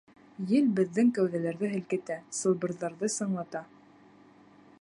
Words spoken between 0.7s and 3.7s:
беҙҙең кәүҙәләрҙе һелкетә, сылбырҙарҙы сыңлата.